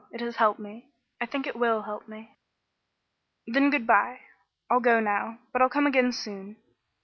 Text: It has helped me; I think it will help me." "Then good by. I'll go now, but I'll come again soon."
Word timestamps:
It 0.11 0.19
has 0.21 0.37
helped 0.37 0.59
me; 0.59 0.89
I 1.21 1.27
think 1.27 1.45
it 1.45 1.55
will 1.55 1.83
help 1.83 2.07
me." 2.07 2.35
"Then 3.45 3.69
good 3.69 3.85
by. 3.85 4.21
I'll 4.67 4.79
go 4.79 4.99
now, 4.99 5.37
but 5.53 5.61
I'll 5.61 5.69
come 5.69 5.85
again 5.85 6.11
soon." 6.11 6.55